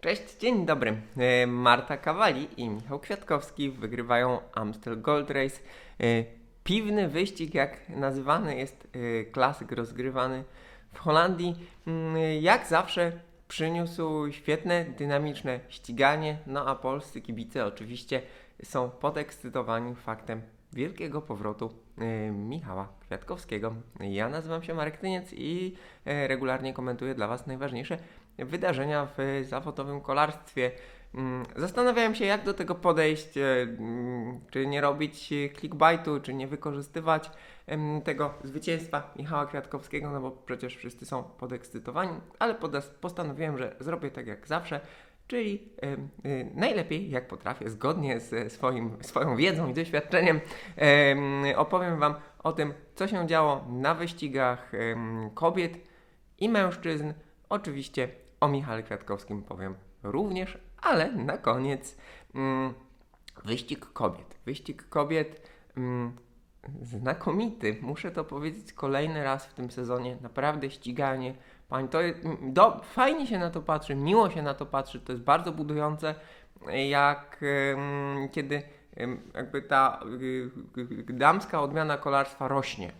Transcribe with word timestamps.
Cześć, 0.00 0.36
dzień 0.36 0.66
dobry. 0.66 0.96
E, 1.16 1.46
Marta 1.46 1.96
Kawali 1.96 2.48
i 2.56 2.68
Michał 2.68 3.00
Kwiatkowski 3.00 3.70
wygrywają 3.70 4.38
Amstel 4.54 5.00
Gold 5.00 5.30
Race. 5.30 5.60
E, 6.00 6.24
Piwny 6.64 7.08
wyścig, 7.08 7.54
jak 7.54 7.88
nazywany 7.88 8.56
jest 8.56 8.88
e, 8.92 9.24
klasyk 9.24 9.72
rozgrywany 9.72 10.44
w 10.92 10.98
Holandii, 10.98 11.54
mm, 11.86 12.16
jak 12.42 12.66
zawsze 12.66 13.12
przyniósł 13.48 14.32
świetne, 14.32 14.84
dynamiczne 14.84 15.60
ściganie, 15.68 16.38
no 16.46 16.66
a 16.66 16.74
polscy 16.74 17.20
kibice 17.20 17.66
oczywiście 17.66 18.22
są 18.64 18.90
podekscytowani 18.90 19.94
faktem 19.94 20.42
wielkiego 20.72 21.22
powrotu 21.22 21.70
Michała 22.32 22.88
Kwiatkowskiego. 23.00 23.74
Ja 24.00 24.28
nazywam 24.28 24.62
się 24.62 24.74
Marek 24.74 24.96
Tyniec 24.96 25.32
i 25.32 25.76
regularnie 26.04 26.72
komentuję 26.72 27.14
dla 27.14 27.28
Was 27.28 27.46
najważniejsze 27.46 27.98
wydarzenia 28.38 29.08
w 29.16 29.44
zawodowym 29.48 30.00
kolarstwie. 30.00 30.70
Mm, 31.14 31.42
Zastanawiałem 31.56 32.14
się, 32.14 32.24
jak 32.24 32.44
do 32.44 32.54
tego 32.54 32.74
podejść, 32.74 33.36
e, 33.36 33.62
mm, 33.62 34.40
czy 34.50 34.66
nie 34.66 34.80
robić 34.80 35.28
clickbaitu, 35.58 36.20
czy 36.20 36.34
nie 36.34 36.46
wykorzystywać 36.46 37.30
tego 38.04 38.34
zwycięstwa 38.44 39.12
Michała 39.16 39.46
Kwiatkowskiego, 39.46 40.10
no 40.10 40.20
bo 40.20 40.30
przecież 40.30 40.76
wszyscy 40.76 41.06
są 41.06 41.22
podekscytowani, 41.22 42.20
ale 42.38 42.54
postanowiłem, 43.00 43.58
że 43.58 43.76
zrobię 43.80 44.10
tak 44.10 44.26
jak 44.26 44.48
zawsze, 44.48 44.80
czyli 45.26 45.72
y, 46.24 46.50
najlepiej 46.54 47.10
jak 47.10 47.28
potrafię, 47.28 47.70
zgodnie 47.70 48.20
ze 48.20 48.50
swoim, 48.50 48.96
swoją 49.00 49.36
wiedzą 49.36 49.68
i 49.68 49.74
doświadczeniem, 49.74 50.40
em, 50.76 51.42
opowiem 51.56 51.98
Wam 51.98 52.14
o 52.38 52.52
tym, 52.52 52.74
co 52.94 53.08
się 53.08 53.26
działo 53.26 53.64
na 53.68 53.94
wyścigach 53.94 54.72
kobiet 55.34 55.72
i 56.38 56.48
mężczyzn. 56.48 57.12
Oczywiście 57.48 58.08
o 58.40 58.48
Michale 58.48 58.82
Kwiatkowskim 58.82 59.42
powiem 59.42 59.74
również, 60.02 60.58
ale 60.82 61.12
na 61.12 61.38
koniec 61.38 61.98
mm, 62.34 62.74
wyścig 63.44 63.86
kobiet. 63.92 64.38
Wyścig 64.46 64.88
kobiet 64.88 65.50
mm, 65.76 66.16
znakomity. 66.82 67.78
Muszę 67.82 68.10
to 68.10 68.24
powiedzieć 68.24 68.72
kolejny 68.72 69.24
raz 69.24 69.46
w 69.46 69.54
tym 69.54 69.70
sezonie. 69.70 70.16
Naprawdę 70.22 70.70
ściganie. 70.70 71.34
Pań, 71.68 71.88
to 71.88 72.00
jest, 72.00 72.24
mm, 72.24 72.52
do, 72.52 72.80
fajnie 72.84 73.26
się 73.26 73.38
na 73.38 73.50
to 73.50 73.62
patrzy, 73.62 73.94
miło 73.94 74.30
się 74.30 74.42
na 74.42 74.54
to 74.54 74.66
patrzy. 74.66 75.00
To 75.00 75.12
jest 75.12 75.24
bardzo 75.24 75.52
budujące, 75.52 76.14
jak 76.88 77.40
em, 77.42 78.28
kiedy 78.32 78.62
em, 78.96 79.20
jakby 79.34 79.62
ta 79.62 80.00
y, 80.78 81.12
damska 81.12 81.62
odmiana 81.62 81.98
kolarstwa 81.98 82.48
rośnie. 82.48 82.92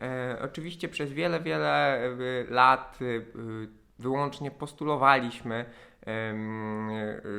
E, 0.00 0.38
oczywiście 0.42 0.88
przez 0.88 1.12
wiele, 1.12 1.40
wiele 1.40 2.04
y, 2.06 2.46
lat 2.50 2.98
y, 3.02 3.26
wyłącznie 3.98 4.50
postulowaliśmy, 4.50 5.64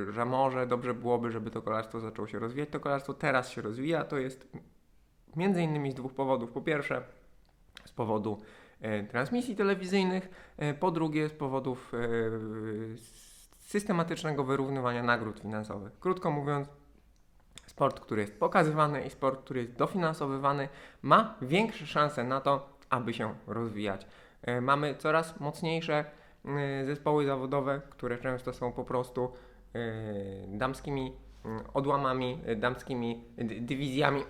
że 0.10 0.26
może 0.26 0.68
dobrze 0.68 0.94
byłoby, 0.94 1.32
żeby 1.32 1.52
to 1.52 1.62
kolarstwo 1.62 2.00
zaczęło 2.00 2.28
się 2.28 2.40
rozwijać. 2.40 2.70
To 2.70 2.80
kolarstwo 2.80 3.14
teraz 3.14 3.50
się 3.50 3.62
rozwija. 3.62 4.04
To 4.04 4.18
jest 4.18 4.48
między 5.36 5.62
innymi 5.62 5.92
z 5.92 5.96
dwóch 5.96 6.14
powodów. 6.14 6.52
Po 6.52 6.62
pierwsze, 6.62 7.04
z 7.86 7.92
powodu 7.92 8.42
e, 8.82 9.04
transmisji 9.04 9.56
telewizyjnych, 9.56 10.54
e, 10.58 10.74
po 10.74 10.92
drugie, 10.92 11.30
z 11.30 11.34
powodów 11.34 11.94
e, 11.94 11.98
systematycznego 13.60 14.44
wyrównywania 14.44 15.04
nagród 15.04 15.40
finansowych. 15.40 16.00
Krótko 16.00 16.32
mówiąc, 16.32 16.68
sport, 17.66 18.00
który 18.00 18.22
jest 18.22 18.40
pokazywany 18.40 19.06
i 19.06 19.10
sport, 19.10 19.42
który 19.42 19.60
jest 19.60 19.74
dofinansowywany, 19.74 20.70
ma 21.02 21.36
większe 21.42 21.88
szanse 21.88 22.24
na 22.24 22.42
to, 22.42 22.70
aby 22.90 23.14
się 23.14 23.36
rozwijać. 23.48 24.08
Mamy 24.62 24.96
coraz 24.96 25.40
mocniejsze 25.40 26.06
zespoły 26.86 27.26
zawodowe, 27.26 27.82
które 27.90 28.18
często 28.18 28.54
są 28.54 28.72
po 28.72 28.84
prostu 28.84 29.32
e, 29.74 29.80
damskimi 30.48 31.14
mm, 31.46 31.64
odłamami, 31.74 32.40
damskimi 32.58 33.24
dy- 33.38 33.62
dywizjami 33.62 34.24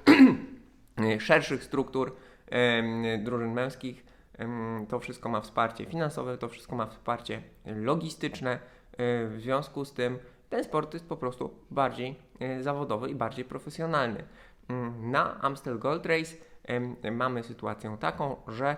szerszych 1.19 1.63
struktur 1.63 2.15
drużyn 3.23 3.53
męskich. 3.53 4.05
To 4.89 4.99
wszystko 4.99 5.29
ma 5.29 5.41
wsparcie 5.41 5.85
finansowe, 5.85 6.37
to 6.37 6.49
wszystko 6.49 6.75
ma 6.75 6.85
wsparcie 6.85 7.41
logistyczne. 7.65 8.59
W 8.97 9.35
związku 9.39 9.85
z 9.85 9.93
tym 9.93 10.19
ten 10.49 10.63
sport 10.63 10.93
jest 10.93 11.09
po 11.09 11.17
prostu 11.17 11.53
bardziej 11.71 12.15
zawodowy 12.59 13.09
i 13.09 13.15
bardziej 13.15 13.45
profesjonalny. 13.45 14.23
Na 15.01 15.41
Amstel 15.41 15.79
Gold 15.79 16.05
Race 16.05 16.35
mamy 17.11 17.43
sytuację 17.43 17.97
taką, 17.99 18.35
że 18.47 18.77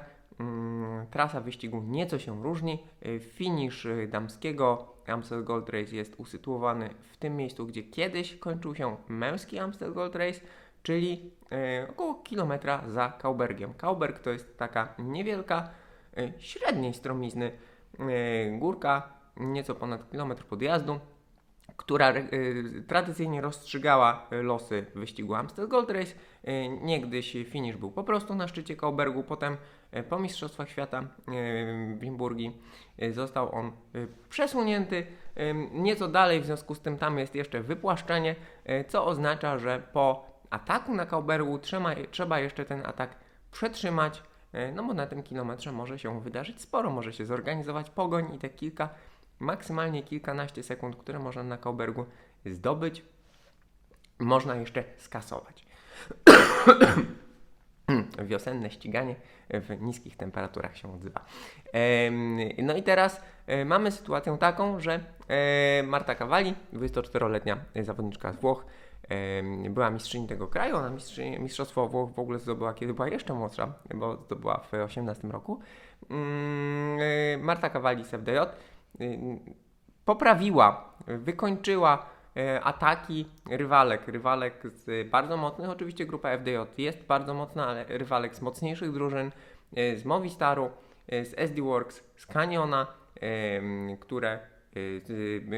trasa 1.11 1.41
wyścigu 1.41 1.81
nieco 1.81 2.19
się 2.19 2.43
różni. 2.43 2.83
E, 3.01 3.19
Finisz 3.19 3.85
e, 3.85 4.07
damskiego 4.07 4.93
Amstel 5.07 5.43
Gold 5.43 5.69
Race 5.69 5.95
jest 5.95 6.15
usytuowany 6.17 6.89
w 7.11 7.17
tym 7.17 7.35
miejscu, 7.35 7.67
gdzie 7.67 7.83
kiedyś 7.83 8.35
kończył 8.35 8.75
się 8.75 8.97
męski 9.07 9.59
Amstel 9.59 9.93
Gold 9.93 10.15
Race, 10.15 10.39
czyli 10.83 11.31
e, 11.51 11.87
około 11.89 12.15
kilometra 12.15 12.83
za 12.87 13.09
Kaubergiem. 13.09 13.73
Kauberg 13.73 14.19
to 14.19 14.29
jest 14.29 14.57
taka 14.57 14.95
niewielka, 14.99 15.69
średniej 16.37 16.93
stromizny 16.93 17.51
górka, 18.51 19.13
nieco 19.37 19.75
ponad 19.75 20.11
kilometr 20.11 20.45
podjazdu, 20.45 20.99
która 21.77 22.13
tradycyjnie 22.87 23.41
rozstrzygała 23.41 24.27
losy 24.31 24.85
wyścigu 24.95 25.35
Amstel 25.35 25.67
Gold 25.67 25.89
Race. 25.89 26.13
Niegdyś 26.81 27.37
finisz 27.45 27.77
był 27.77 27.91
po 27.91 28.03
prostu 28.03 28.35
na 28.35 28.47
szczycie 28.47 28.75
Kaubergu, 28.75 29.23
potem 29.23 29.57
po 30.09 30.19
Mistrzostwach 30.19 30.69
Świata 30.69 30.99
e, 30.99 31.05
w 31.95 32.31
e, 32.97 33.11
został 33.11 33.55
on 33.55 33.67
e, 33.67 33.71
przesunięty 34.29 35.07
e, 35.35 35.53
nieco 35.53 36.07
dalej, 36.07 36.41
w 36.41 36.45
związku 36.45 36.75
z 36.75 36.79
tym 36.79 36.97
tam 36.97 37.19
jest 37.19 37.35
jeszcze 37.35 37.61
wypłaszczenie, 37.61 38.35
e, 38.65 38.83
co 38.83 39.05
oznacza, 39.05 39.57
że 39.57 39.81
po 39.93 40.25
ataku 40.49 40.95
na 40.95 41.05
Kaubergu 41.05 41.59
trzeba, 41.59 41.89
trzeba 42.11 42.39
jeszcze 42.39 42.65
ten 42.65 42.85
atak 42.85 43.15
przetrzymać, 43.51 44.23
e, 44.53 44.71
no 44.71 44.83
bo 44.83 44.93
na 44.93 45.07
tym 45.07 45.23
kilometrze 45.23 45.71
może 45.71 45.99
się 45.99 46.21
wydarzyć 46.21 46.61
sporo, 46.61 46.89
może 46.89 47.13
się 47.13 47.25
zorganizować 47.25 47.89
pogoń 47.89 48.35
i 48.35 48.39
te 48.39 48.49
kilka, 48.49 48.89
maksymalnie 49.39 50.03
kilkanaście 50.03 50.63
sekund, 50.63 50.95
które 50.95 51.19
można 51.19 51.43
na 51.43 51.57
Kaubergu 51.57 52.05
zdobyć, 52.45 53.03
można 54.19 54.55
jeszcze 54.55 54.83
skasować. 54.97 55.65
Wiosenne 58.25 58.69
ściganie 58.69 59.15
w 59.49 59.81
niskich 59.81 60.17
temperaturach 60.17 60.77
się 60.77 60.93
odzywa. 60.93 61.25
No 62.57 62.75
i 62.75 62.83
teraz 62.83 63.21
e, 63.47 63.65
mamy 63.65 63.91
sytuację 63.91 64.37
taką, 64.39 64.79
że 64.79 64.99
e, 65.27 65.83
Marta 65.83 66.15
Cavalli, 66.15 66.55
24-letnia 66.73 67.57
zawodniczka 67.81 68.33
z 68.33 68.35
Włoch, 68.35 68.65
była 69.69 69.89
mistrzyni 69.89 70.27
tego 70.27 70.47
kraju. 70.47 70.75
Ona 70.75 70.89
mistrzyni, 70.89 71.39
mistrzostwo 71.39 71.87
Włoch 71.87 72.11
w 72.11 72.19
ogóle 72.19 72.39
zdobyła, 72.39 72.73
kiedy 72.73 72.93
była 72.93 73.07
jeszcze 73.07 73.33
młodsza, 73.33 73.73
bo 73.95 74.17
zdobyła 74.17 74.57
w 74.57 74.73
18 74.73 75.27
roku. 75.27 75.59
Mm, 76.09 76.99
e, 76.99 77.37
Marta 77.37 77.69
Cavalli 77.69 78.05
z 78.05 78.09
FDJ 78.09 78.37
y, 79.01 79.19
poprawiła, 80.05 80.93
wykończyła 81.07 82.05
ataki 82.63 83.25
rywalek. 83.49 84.07
Rywalek 84.07 84.63
z 84.73 85.09
bardzo 85.09 85.37
mocnych, 85.37 85.69
oczywiście 85.69 86.05
grupa 86.05 86.37
FDJ 86.37 86.57
jest 86.77 87.03
bardzo 87.03 87.33
mocna, 87.33 87.67
ale 87.67 87.85
rywalek 87.87 88.35
z 88.35 88.41
mocniejszych 88.41 88.91
drużyn, 88.91 89.31
e, 89.75 89.97
z 89.97 90.05
Movistaru, 90.05 90.69
e, 91.07 91.25
z 91.25 91.33
SD 91.37 91.61
Works, 91.61 92.03
z 92.15 92.25
Caniona, 92.25 92.87
em, 93.21 93.97
które 93.97 94.29
e, 94.29 94.39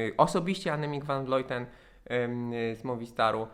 e, 0.08 0.16
osobiście 0.16 0.72
Annemiek 0.72 1.04
van 1.04 1.24
Vleuten 1.24 1.66
z 2.74 2.84
Movistaru, 2.84 3.48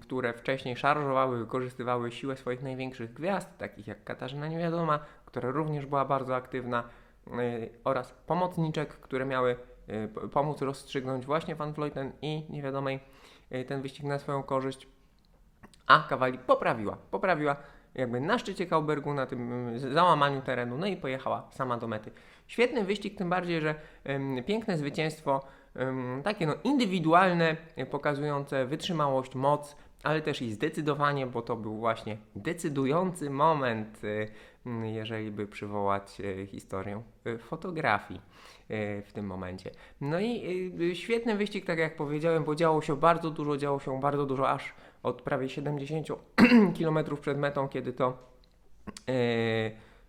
które 0.00 0.32
wcześniej 0.32 0.76
szarżowały, 0.76 1.38
wykorzystywały 1.38 2.12
siłę 2.12 2.36
swoich 2.36 2.62
największych 2.62 3.12
gwiazd, 3.12 3.58
takich 3.58 3.86
jak 3.86 4.04
Katarzyna 4.04 4.48
Niewiadoma, 4.48 4.98
która 5.26 5.50
również 5.50 5.86
była 5.86 6.04
bardzo 6.04 6.36
aktywna, 6.36 6.84
e, 7.26 7.32
oraz 7.84 8.12
pomocniczek, 8.26 8.88
które 8.88 9.26
miały 9.26 9.50
e, 9.50 9.56
pomóc 10.32 10.62
rozstrzygnąć 10.62 11.26
właśnie 11.26 11.54
Van 11.54 11.72
Vleuten 11.72 12.12
i 12.22 12.44
niewiadomej 12.50 13.00
e, 13.50 13.64
ten 13.64 13.82
wyścig 13.82 14.04
na 14.06 14.18
swoją 14.18 14.42
korzyść. 14.42 14.88
A 15.86 16.06
Kawali 16.08 16.38
poprawiła, 16.38 16.96
poprawiła 17.10 17.56
jakby 17.94 18.20
na 18.20 18.38
szczycie 18.38 18.66
Kaubergu, 18.66 19.14
na 19.14 19.26
tym 19.26 19.70
z- 19.78 19.92
załamaniu 19.92 20.42
terenu, 20.42 20.78
no 20.78 20.86
i 20.86 20.96
pojechała 20.96 21.48
sama 21.50 21.76
do 21.76 21.88
mety. 21.88 22.10
Świetny 22.46 22.84
wyścig, 22.84 23.18
tym 23.18 23.30
bardziej, 23.30 23.60
że 23.60 23.74
piękne 24.46 24.78
zwycięstwo, 24.78 25.40
takie 26.24 26.46
no 26.46 26.54
indywidualne, 26.64 27.56
pokazujące 27.90 28.66
wytrzymałość, 28.66 29.34
moc, 29.34 29.76
ale 30.02 30.22
też 30.22 30.42
i 30.42 30.52
zdecydowanie, 30.52 31.26
bo 31.26 31.42
to 31.42 31.56
był 31.56 31.76
właśnie 31.78 32.16
decydujący 32.36 33.30
moment, 33.30 34.02
m, 34.66 34.84
jeżeli 34.84 35.30
by 35.30 35.46
przywołać 35.46 36.20
e, 36.20 36.46
historię 36.46 37.02
e, 37.24 37.38
fotografii 37.38 38.20
w 39.04 39.10
tym 39.12 39.26
momencie. 39.26 39.70
No 40.00 40.20
i 40.20 40.72
świetny 40.94 41.36
wyścig, 41.36 41.66
tak 41.66 41.78
jak 41.78 41.96
powiedziałem, 41.96 42.44
bo 42.44 42.54
działo 42.54 42.82
się 42.82 42.96
bardzo 42.96 43.30
dużo, 43.30 43.56
działo 43.56 43.80
się 43.80 44.00
bardzo 44.00 44.26
dużo, 44.26 44.50
aż 44.50 44.74
od 45.02 45.22
prawie 45.22 45.48
70 45.48 46.06
km 46.78 46.98
przed 47.20 47.38
metą, 47.38 47.68
kiedy 47.68 47.92
to 47.92 48.18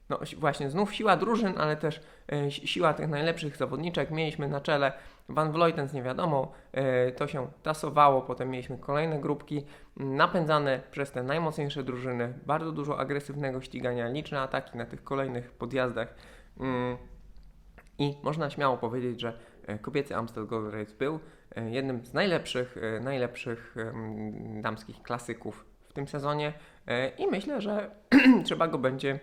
no 0.09 0.19
właśnie 0.37 0.69
znów 0.69 0.95
siła 0.95 1.17
drużyn, 1.17 1.53
ale 1.57 1.77
też 1.77 2.01
si- 2.49 2.67
siła 2.67 2.93
tych 2.93 3.07
najlepszych 3.07 3.57
zawodniczek. 3.57 4.11
Mieliśmy 4.11 4.47
na 4.47 4.61
czele 4.61 4.93
Van 5.29 5.51
Vleuten 5.51 5.87
z 5.87 5.93
niewiadomą, 5.93 6.47
e, 6.71 7.11
to 7.11 7.27
się 7.27 7.47
tasowało, 7.63 8.21
potem 8.21 8.49
mieliśmy 8.49 8.77
kolejne 8.77 9.19
grupki 9.19 9.65
napędzane 9.97 10.81
przez 10.91 11.11
te 11.11 11.23
najmocniejsze 11.23 11.83
drużyny, 11.83 12.33
bardzo 12.45 12.71
dużo 12.71 12.99
agresywnego 12.99 13.61
ścigania, 13.61 14.07
liczne 14.07 14.41
ataki 14.41 14.77
na 14.77 14.85
tych 14.85 15.03
kolejnych 15.03 15.51
podjazdach. 15.51 16.15
Mm, 16.59 16.97
I 17.97 18.17
można 18.23 18.49
śmiało 18.49 18.77
powiedzieć, 18.77 19.21
że 19.21 19.39
e, 19.67 19.79
kobiecy 19.79 20.15
Amstel 20.15 20.47
Gold 20.47 20.73
Race 20.73 20.93
był 20.99 21.19
e, 21.55 21.71
jednym 21.71 22.05
z 22.05 22.13
najlepszych, 22.13 22.75
najlepszych 23.01 23.75
damskich 24.61 25.01
klasyków 25.01 25.65
w 25.89 25.93
tym 25.93 26.07
sezonie 26.07 26.53
i 27.17 27.27
myślę, 27.27 27.61
że 27.61 27.91
trzeba 28.45 28.67
go 28.67 28.77
będzie 28.77 29.19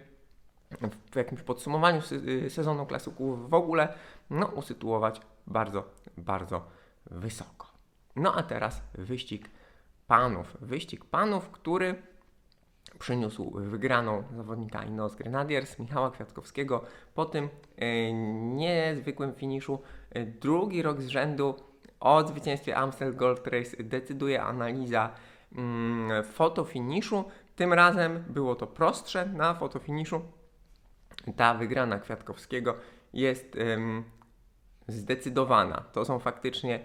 w 1.13 1.17
jakimś 1.17 1.43
podsumowaniu 1.43 2.03
se- 2.03 2.51
sezonu 2.51 2.87
klasyków 2.87 3.51
w 3.51 3.55
ogóle 3.55 3.89
no, 4.31 4.47
usytuować 4.47 5.21
bardzo, 5.49 5.85
bardzo 6.17 6.67
wysoko. 7.07 7.67
No 8.17 8.35
a 8.35 8.43
teraz 8.43 8.83
wyścig 8.95 9.51
panów. 10.07 10.57
Wyścig 10.61 11.05
panów, 11.05 11.51
który 11.51 12.03
przyniósł 12.99 13.51
wygraną 13.51 14.25
zawodnika 14.37 14.85
Ineos 14.85 15.17
Grenadiers 15.17 15.79
Michała 15.79 16.11
Kwiatkowskiego 16.11 16.85
po 17.15 17.25
tym 17.25 17.49
e, 17.77 18.13
niezwykłym 18.57 19.35
finiszu. 19.35 19.83
E, 20.11 20.27
drugi 20.27 20.83
rok 20.83 21.03
z 21.03 21.09
rzędu 21.09 21.55
o 22.01 22.27
zwycięstwie 22.27 22.77
Amstel 22.77 23.17
Gold 23.17 23.47
Race 23.47 23.83
decyduje 23.83 24.43
analiza 24.43 25.11
mm, 25.53 26.25
fotofiniszu. 26.25 27.25
Tym 27.57 27.73
razem 27.73 28.25
było 28.29 28.55
to 28.55 28.67
prostsze 28.67 29.27
na 29.27 29.55
fotofiniszu. 29.55 30.21
Ta 31.37 31.55
wygrana 31.55 31.99
Kwiatkowskiego 31.99 32.75
jest 33.13 33.57
zdecydowana. 34.89 35.85
To 35.93 36.05
są 36.05 36.19
faktycznie 36.19 36.81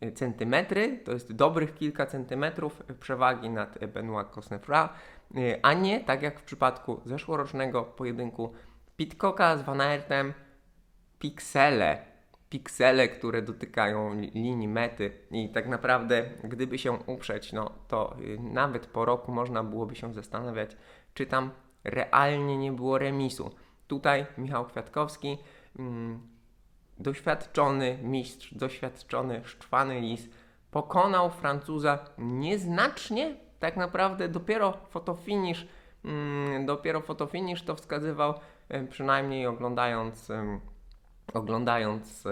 e, 0.00 0.12
centymetry, 0.12 0.98
to 1.04 1.12
jest 1.12 1.32
dobrych 1.32 1.74
kilka 1.74 2.06
centymetrów 2.06 2.82
przewagi 3.00 3.50
nad 3.50 3.86
Benoit 3.86 4.28
Cosnefra, 4.28 4.88
e, 5.36 5.58
a 5.62 5.72
nie 5.72 6.00
tak 6.00 6.22
jak 6.22 6.40
w 6.40 6.42
przypadku 6.42 7.00
zeszłorocznego 7.06 7.82
pojedynku 7.82 8.52
Pitcocka 8.96 9.56
z 9.56 9.62
Van 9.62 9.80
Aertem, 9.80 10.32
piksele, 11.18 11.98
piksele, 12.48 13.08
które 13.08 13.42
dotykają 13.42 14.14
li- 14.14 14.30
linii 14.30 14.68
mety 14.68 15.12
i 15.30 15.48
tak 15.48 15.68
naprawdę 15.68 16.30
gdyby 16.44 16.78
się 16.78 16.92
uprzeć, 16.92 17.52
no 17.52 17.70
to 17.88 18.16
y, 18.20 18.38
nawet 18.40 18.86
po 18.86 19.04
roku 19.04 19.32
można 19.32 19.64
byłoby 19.64 19.96
się 19.96 20.14
zastanawiać, 20.14 20.76
czy 21.14 21.26
tam 21.26 21.50
realnie 21.84 22.58
nie 22.58 22.72
było 22.72 22.98
remisu. 22.98 23.54
Tutaj 23.86 24.26
Michał 24.38 24.64
Kwiatkowski, 24.64 25.38
mm, 25.78 26.20
doświadczony 27.02 27.98
mistrz, 28.02 28.54
doświadczony 28.54 29.40
szczwany 29.44 30.00
lis, 30.00 30.28
pokonał 30.70 31.30
Francuza 31.30 31.98
nieznacznie, 32.18 33.36
tak 33.58 33.76
naprawdę 33.76 34.28
dopiero 34.28 34.72
fotofinish, 34.90 35.66
mm, 36.04 36.66
dopiero 36.66 37.00
fotofinish 37.00 37.62
to 37.62 37.74
wskazywał, 37.76 38.34
e, 38.68 38.86
przynajmniej 38.86 39.46
oglądając, 39.46 40.32
oglądając 41.34 42.24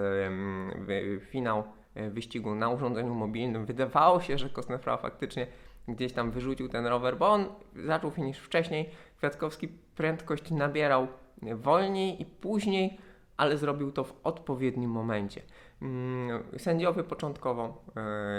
wy- 0.78 1.20
finał 1.20 1.64
e, 1.94 2.10
wyścigu 2.10 2.54
na 2.54 2.68
urządzeniu 2.68 3.14
mobilnym. 3.14 3.66
Wydawało 3.66 4.20
się, 4.20 4.38
że 4.38 4.50
Kosnefra 4.50 4.96
faktycznie 4.96 5.46
gdzieś 5.88 6.12
tam 6.12 6.30
wyrzucił 6.30 6.68
ten 6.68 6.86
rower, 6.86 7.16
bo 7.16 7.28
on 7.28 7.44
zaczął 7.76 8.10
finish 8.10 8.38
wcześniej. 8.38 8.90
Kwiatkowski 9.16 9.68
prędkość 9.96 10.50
nabierał 10.50 11.08
wolniej 11.42 12.22
i 12.22 12.26
później, 12.26 12.98
ale 13.40 13.58
zrobił 13.58 13.92
to 13.92 14.04
w 14.04 14.20
odpowiednim 14.24 14.90
momencie. 14.90 15.42
Mm, 15.82 16.42
Sędziowie 16.58 17.04
początkowo, 17.04 17.84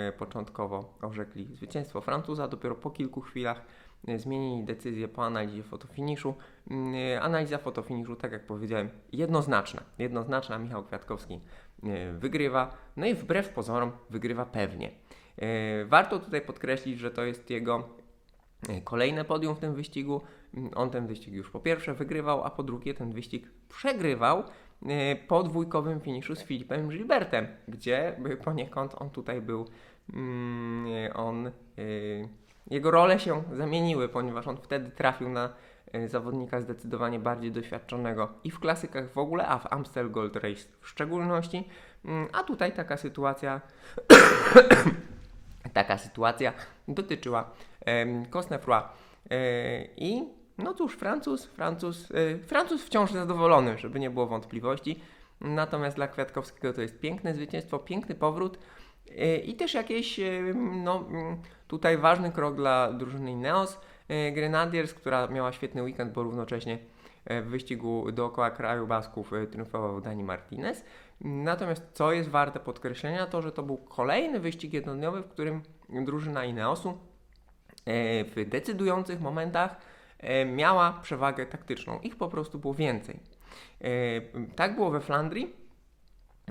e, 0.07 0.11
początkowo 0.11 0.93
orzekli 1.01 1.55
zwycięstwo 1.55 2.01
Francuza, 2.01 2.47
dopiero 2.47 2.75
po 2.75 2.91
kilku 2.91 3.21
chwilach 3.21 3.65
e, 4.07 4.19
zmienili 4.19 4.63
decyzję 4.63 5.07
po 5.07 5.25
analizie 5.25 5.63
fotofiniszu. 5.63 6.35
Mm, 6.71 7.23
Analiza 7.23 7.57
fotofiniszu, 7.57 8.15
tak 8.15 8.31
jak 8.31 8.45
powiedziałem, 8.45 8.89
jednoznaczna. 9.11 9.83
Jednoznaczna, 9.99 10.57
Michał 10.57 10.83
Kwiatkowski 10.83 11.41
e, 11.83 12.13
wygrywa, 12.13 12.77
no 12.97 13.05
i 13.05 13.13
wbrew 13.13 13.49
pozorom 13.49 13.91
wygrywa 14.09 14.45
pewnie. 14.45 14.91
Warto 15.85 16.19
tutaj 16.19 16.41
podkreślić, 16.41 16.99
że 16.99 17.11
to 17.11 17.23
jest 17.23 17.49
jego 17.49 17.89
kolejne 18.83 19.25
podium 19.25 19.55
w 19.55 19.59
tym 19.59 19.75
wyścigu. 19.75 20.21
Mm, 20.53 20.71
On 20.75 20.89
ten 20.89 21.07
wyścig 21.07 21.33
już 21.33 21.49
po 21.49 21.59
pierwsze 21.59 21.93
wygrywał, 21.93 22.43
a 22.43 22.49
po 22.49 22.63
drugie 22.63 22.93
ten 22.93 23.11
wyścig 23.11 23.47
przegrywał 23.69 24.43
po 25.27 25.43
dwójkowym 25.43 26.01
finiszu 26.01 26.35
z 26.35 26.43
Filipem 26.43 26.89
Gilbertem, 26.89 27.47
gdzie 27.67 28.15
poniekąd 28.43 28.95
on 28.97 29.09
tutaj 29.09 29.41
był, 29.41 29.67
mm, 30.13 30.85
e, 31.05 31.13
on, 31.13 31.47
e, 31.47 31.51
jego 32.69 32.91
role 32.91 33.19
się 33.19 33.43
zamieniły, 33.53 34.09
ponieważ 34.09 34.47
on 34.47 34.57
wtedy 34.57 34.91
trafił 34.91 35.29
na 35.29 35.53
zawodnika 36.07 36.61
zdecydowanie 36.61 37.19
bardziej 37.19 37.51
doświadczonego 37.51 38.29
i 38.43 38.51
w 38.51 38.59
klasykach 38.59 39.11
w 39.11 39.17
ogóle, 39.17 39.47
a 39.47 39.59
w 39.59 39.73
Amstel 39.73 40.11
Gold 40.11 40.35
Race 40.35 40.67
w 40.81 40.87
szczególności. 40.87 41.67
Mm, 42.05 42.27
A 42.33 42.43
tutaj 42.43 42.71
taka 42.71 42.97
sytuacja 42.97 43.61
taka 45.73 45.97
sytuacja 45.97 46.53
dotyczyła. 46.87 47.51
E, 49.29 49.85
I 49.97 50.40
no 50.63 50.73
cóż, 50.73 50.95
Francuz, 50.95 51.45
Francuz, 51.45 52.11
e, 52.11 52.37
Francuz 52.37 52.83
wciąż 52.83 53.11
zadowolony, 53.11 53.77
żeby 53.77 53.99
nie 53.99 54.09
było 54.09 54.27
wątpliwości. 54.27 54.99
Natomiast 55.41 55.95
dla 55.95 56.07
Kwiatkowskiego 56.07 56.73
to 56.73 56.81
jest 56.81 56.99
piękne 56.99 57.33
zwycięstwo, 57.33 57.79
piękny 57.79 58.15
powrót 58.15 58.57
e, 59.17 59.37
i 59.37 59.55
też 59.55 59.73
jakiś 59.73 60.19
e, 60.19 60.41
no, 60.83 61.05
mm, 61.09 61.37
tutaj 61.67 61.97
ważny 61.97 62.31
krok 62.31 62.55
dla 62.55 62.93
drużyny 62.93 63.35
Neos 63.35 63.79
e, 64.07 64.31
Grenadiers, 64.31 64.93
która 64.93 65.27
miała 65.27 65.51
świetny 65.51 65.83
weekend, 65.83 66.13
bo 66.13 66.23
równocześnie 66.23 66.77
e, 67.25 67.41
w 67.41 67.45
wyścigu 67.45 68.11
dookoła 68.11 68.51
kraju 68.51 68.87
Basków 68.87 69.33
e, 69.33 69.47
triumfował 69.47 70.01
Dani 70.01 70.23
Martinez. 70.23 70.83
Natomiast 71.21 71.83
co 71.93 72.11
jest 72.11 72.29
warte 72.29 72.59
podkreślenia, 72.59 73.25
to 73.27 73.41
że 73.41 73.51
to 73.51 73.63
był 73.63 73.77
kolejny 73.77 74.39
wyścig 74.39 74.73
jednodniowy, 74.73 75.21
w 75.21 75.27
którym 75.27 75.61
drużyna 75.89 76.45
Ineosu 76.45 76.97
w 78.35 78.45
decydujących 78.47 79.21
momentach 79.21 79.75
miała 80.45 80.99
przewagę 81.01 81.45
taktyczną. 81.45 81.99
Ich 81.99 82.15
po 82.15 82.27
prostu 82.27 82.59
było 82.59 82.73
więcej. 82.73 83.19
E, 83.81 83.87
Tak 84.55 84.75
było 84.75 84.89
we 84.91 84.99
Flandrii, 85.01 85.53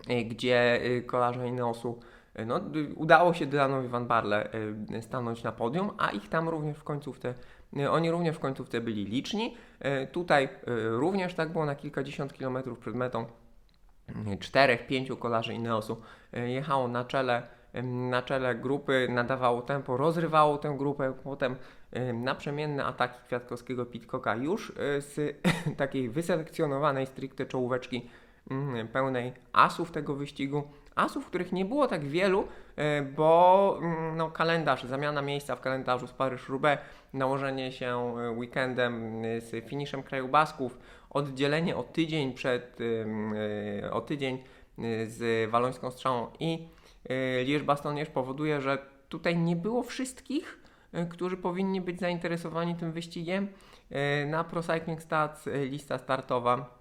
e, 0.09 0.25
gdzie 0.25 0.83
e, 0.83 1.03
kolarze 1.03 1.49
Ineosu 1.49 2.01
e, 2.35 2.47
no, 2.47 2.61
udało 2.97 3.35
się 3.35 3.47
Dylanowi 3.47 3.89
Van 3.89 4.07
Barle 4.07 4.51
e, 4.93 5.03
stanąć 5.03 5.43
na 5.43 5.53
podium, 5.53 5.91
a 5.99 6.11
ich 6.11 6.29
tam 6.29 6.49
również 6.49 6.77
w 6.77 6.85
końcówce, 6.85 7.35
e, 7.77 7.91
oni 7.91 8.11
również 8.11 8.37
w 8.37 8.41
końcówce 8.41 8.81
byli 8.81 9.05
liczni. 9.05 9.57
E, 9.81 10.07
Tutaj 10.07 10.45
e, 10.45 10.49
również 10.89 11.35
tak 11.35 11.53
było 11.53 11.67
na 11.67 11.75
kilkadziesiąt 11.75 12.33
kilometrów 12.33 12.79
przed 12.79 12.95
metą 12.95 13.27
czterech, 14.41 14.87
pięciu 14.87 15.17
kolarzy 15.17 15.55
Ineosu 15.55 16.03
e, 16.33 16.51
jechało 16.51 16.89
na 16.89 17.05
czele, 17.05 17.43
na 17.83 18.23
czele 18.23 18.55
grupy, 18.55 19.07
nadawało 19.11 19.63
tempo, 19.63 19.97
rozrywało 19.97 20.59
tę 20.59 20.75
grupę, 20.79 21.13
potem 21.25 21.57
em, 21.93 22.25
naprzemienne 22.25 22.85
ataki 22.85 23.19
Kwiatkowskiego 23.27 23.87
Pitcocka 23.87 24.37
już 24.37 24.71
e, 24.71 25.01
z 25.01 25.37
takiej 25.77 26.09
wyselekcjonowanej 26.09 27.07
stricte 27.07 27.47
czołóweczki 27.47 28.11
mm, 28.51 28.89
pełnej 28.89 29.33
asów 29.53 29.91
tego 29.91 30.15
wyścigu. 30.15 30.63
Asów, 30.95 31.27
których 31.27 31.53
nie 31.53 31.65
było 31.65 31.87
tak 31.87 32.05
wielu, 32.05 32.49
e, 32.77 33.03
bo 33.03 33.79
mm, 33.83 34.17
no, 34.17 34.31
kalendarz, 34.31 34.85
zamiana 34.85 35.23
miejsca 35.23 35.57
w 35.57 35.61
kalendarzu 35.61 36.07
z 36.07 36.13
Paryż-Roubaix, 36.13 36.79
nałożenie 37.13 37.73
się 37.73 38.19
e, 38.19 38.31
weekendem 38.31 39.23
z 39.39 39.69
finiszem 39.69 40.03
Kraju 40.03 40.29
Basków, 40.29 40.79
oddzielenie 41.11 41.77
o 41.77 41.83
tydzień 41.83 42.33
przed, 42.33 42.79
o 43.91 44.01
tydzień 44.01 44.39
z 45.07 45.51
Walońską 45.51 45.91
Strzałą 45.91 46.27
i 46.41 46.69
y, 47.05 47.45
Liège-Bastogne 47.45 48.07
powoduje, 48.07 48.61
że 48.61 48.79
tutaj 49.09 49.39
nie 49.39 49.57
było 49.57 49.83
wszystkich, 49.83 50.59
y, 50.95 51.07
którzy 51.07 51.37
powinni 51.37 51.81
być 51.81 52.01
zainteresowani 52.01 52.75
tym 52.75 52.93
wyścigiem. 52.93 53.49
Y, 54.23 54.27
Na 54.27 54.45
Pro 54.45 54.63
Cycling 54.63 55.03
Stats 55.03 55.49
lista 55.71 55.99
startowa 55.99 56.81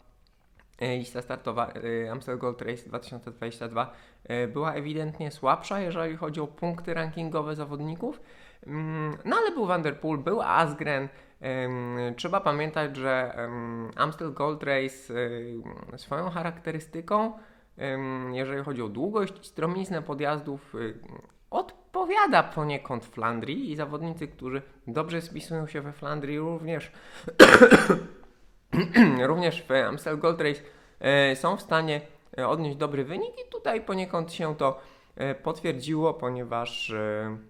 lista 0.97 1.21
startowa 1.21 1.73
Amstel 2.11 2.37
Gold 2.37 2.61
Race 2.61 2.83
2022 2.85 3.93
y, 4.29 4.47
była 4.47 4.73
ewidentnie 4.73 5.31
słabsza, 5.31 5.79
jeżeli 5.79 6.17
chodzi 6.17 6.41
o 6.41 6.47
punkty 6.47 6.93
rankingowe 6.93 7.55
zawodników. 7.55 8.21
Mm, 8.67 9.17
No 9.25 9.35
ale 9.35 9.51
był 9.51 9.65
Van 9.65 9.81
der 9.81 9.99
Poel, 9.99 10.17
był 10.17 10.41
Asgren, 10.41 11.09
Trzeba 12.15 12.41
pamiętać, 12.41 12.95
że 12.97 13.33
Amstel 13.95 14.33
Gold 14.33 14.63
Race 14.63 15.13
swoją 15.97 16.29
charakterystyką, 16.29 17.33
jeżeli 18.31 18.63
chodzi 18.63 18.81
o 18.81 18.89
długość 18.89 19.33
i 19.41 19.47
stromiznę 19.47 20.01
podjazdów, 20.01 20.75
ym, 20.75 21.21
odpowiada 21.51 22.43
poniekąd 22.43 23.05
Flandrii 23.05 23.71
i 23.71 23.75
zawodnicy, 23.75 24.27
którzy 24.27 24.61
dobrze 24.87 25.21
spisują 25.21 25.67
się 25.67 25.81
we 25.81 25.91
Flandrii 25.91 26.39
również 26.39 26.91
również 29.27 29.63
w 29.63 29.71
Amstel 29.71 30.19
Gold 30.19 30.41
Race 30.41 30.61
e, 30.99 31.35
są 31.35 31.57
w 31.57 31.61
stanie 31.61 32.01
e, 32.37 32.47
odnieść 32.47 32.77
dobry 32.77 33.03
wynik 33.03 33.33
i 33.45 33.49
tutaj 33.51 33.81
poniekąd 33.81 34.33
się 34.33 34.55
to 34.55 34.79
potwierdziło, 35.43 36.13
ponieważ 36.13 36.93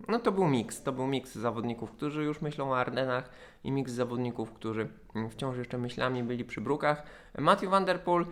no 0.08 0.20
to 0.20 0.32
był 0.32 0.48
miks, 0.48 0.84
to 0.84 0.92
był 0.92 1.08
miks 1.08 1.36
zawodników, 1.36 1.92
którzy 1.92 2.24
już 2.24 2.42
myślą 2.42 2.72
o 2.72 2.78
Ardenach 2.78 3.30
i 3.64 3.72
miks 3.72 3.92
zawodników, 3.92 4.52
którzy 4.52 4.90
mm, 5.16 5.30
wciąż 5.30 5.58
jeszcze 5.58 5.78
myślami 5.78 6.24
byli 6.24 6.46
przy 6.46 6.62
brukach. 6.62 7.04
Matthew 7.38 7.70
Van 7.70 7.86
Der 7.86 8.02
Poel 8.02 8.26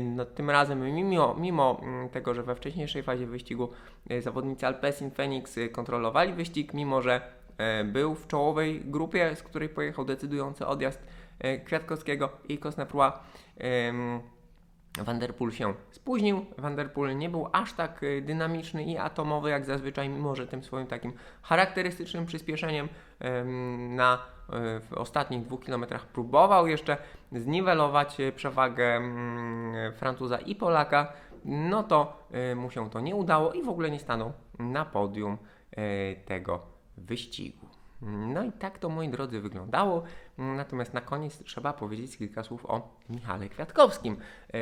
no, 0.00 0.24
tym 0.24 0.50
razem 0.50 0.94
mimo, 0.94 1.34
mimo 1.38 1.80
mm, 1.82 2.08
tego, 2.08 2.34
że 2.34 2.42
we 2.42 2.54
wcześniejszej 2.54 3.02
fazie 3.02 3.26
wyścigu 3.26 3.68
zawodnicy 4.20 4.66
Alpecin 4.66 5.10
Phoenix 5.10 5.56
kontrolowali 5.72 6.32
wyścig, 6.32 6.74
mimo 6.74 7.02
że 7.02 7.20
był 7.84 8.14
w 8.14 8.26
czołowej 8.26 8.80
grupie, 8.80 9.36
z 9.36 9.42
której 9.42 9.68
pojechał 9.68 10.04
decydujący 10.04 10.66
odjazd 10.66 11.06
E, 11.38 11.58
Kwiatkowskiego 11.58 12.30
i 12.48 12.58
Kosnefrua. 12.58 13.24
Vanderpool 15.02 15.52
się 15.52 15.74
spóźnił. 15.90 16.46
Vanderpool 16.58 17.16
nie 17.16 17.28
był 17.28 17.48
aż 17.52 17.72
tak 17.72 18.02
e, 18.02 18.20
dynamiczny 18.20 18.84
i 18.84 18.98
atomowy 18.98 19.50
jak 19.50 19.64
zazwyczaj, 19.64 20.08
mimo 20.08 20.34
że 20.34 20.46
tym 20.46 20.64
swoim 20.64 20.86
takim 20.86 21.12
charakterystycznym 21.42 22.26
przyspieszeniem 22.26 22.88
na 23.88 24.14
e, 24.14 24.20
w 24.80 24.92
ostatnich 24.92 25.42
dwóch 25.42 25.64
kilometrach 25.64 26.06
próbował 26.06 26.66
jeszcze 26.66 26.96
zniwelować 27.32 28.16
przewagę 28.36 29.00
Francuza 29.96 30.38
i 30.38 30.54
Polaka, 30.54 31.12
no 31.44 31.82
to 31.82 32.26
mu 32.56 32.70
się 32.70 32.90
to 32.90 33.00
nie 33.00 33.14
udało 33.14 33.52
i 33.52 33.62
w 33.62 33.68
ogóle 33.68 33.90
nie 33.90 34.00
stanął 34.00 34.32
na 34.58 34.84
podium 34.84 35.38
tego 36.26 36.60
wyścigu. 36.96 37.66
No 38.06 38.44
i 38.44 38.52
tak 38.52 38.78
to, 38.78 38.88
moi 38.88 39.08
drodzy, 39.08 39.40
wyglądało. 39.40 40.02
Natomiast 40.38 40.94
na 40.94 41.00
koniec 41.00 41.44
trzeba 41.44 41.72
powiedzieć 41.72 42.16
kilka 42.16 42.42
słów 42.42 42.66
o 42.66 42.98
Michale 43.10 43.48
Kwiatkowskim. 43.48 44.16
E, 44.54 44.58